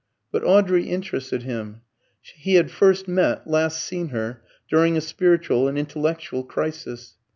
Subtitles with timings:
[0.31, 1.81] But Audrey interested him.
[2.23, 7.17] He had first met, last seen her, during a spiritual and intellectual crisis.